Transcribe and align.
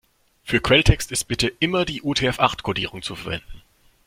Für 0.43 0.59
Quelltext 0.61 1.11
ist 1.11 1.25
bitte 1.25 1.45
immer 1.59 1.85
die 1.85 2.01
UTF-acht-Kodierung 2.01 3.03
zu 3.03 3.15
verwenden. 3.15 3.61